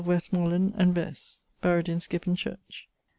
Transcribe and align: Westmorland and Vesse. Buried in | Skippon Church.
Westmorland 0.03 0.73
and 0.77 0.95
Vesse. 0.95 1.37
Buried 1.61 1.87
in 1.87 1.99
| 1.99 1.99
Skippon 1.99 2.35
Church. 2.35 2.89